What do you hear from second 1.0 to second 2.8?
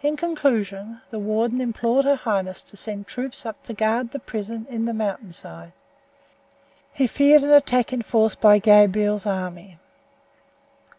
the warden implored her highness to